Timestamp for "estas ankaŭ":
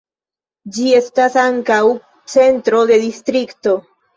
0.99-1.77